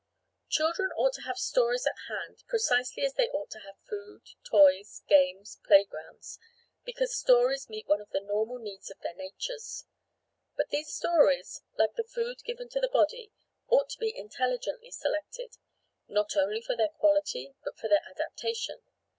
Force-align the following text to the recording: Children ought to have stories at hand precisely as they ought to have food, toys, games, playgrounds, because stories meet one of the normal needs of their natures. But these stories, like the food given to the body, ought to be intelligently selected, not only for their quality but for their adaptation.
Children 0.49 0.89
ought 0.97 1.13
to 1.13 1.21
have 1.21 1.37
stories 1.37 1.85
at 1.85 1.93
hand 2.09 2.43
precisely 2.47 3.03
as 3.05 3.13
they 3.13 3.29
ought 3.29 3.51
to 3.51 3.59
have 3.59 3.75
food, 3.87 4.23
toys, 4.43 5.03
games, 5.07 5.59
playgrounds, 5.63 6.39
because 6.83 7.15
stories 7.15 7.69
meet 7.69 7.85
one 7.87 8.01
of 8.01 8.09
the 8.09 8.19
normal 8.19 8.57
needs 8.57 8.89
of 8.89 8.99
their 9.01 9.13
natures. 9.13 9.85
But 10.57 10.69
these 10.71 10.91
stories, 10.91 11.61
like 11.77 11.93
the 11.93 12.03
food 12.03 12.43
given 12.43 12.67
to 12.69 12.79
the 12.79 12.89
body, 12.89 13.31
ought 13.67 13.89
to 13.91 13.99
be 13.99 14.11
intelligently 14.17 14.89
selected, 14.89 15.57
not 16.07 16.35
only 16.35 16.61
for 16.61 16.75
their 16.75 16.89
quality 16.89 17.53
but 17.63 17.77
for 17.77 17.87
their 17.87 18.01
adaptation. 18.09 18.81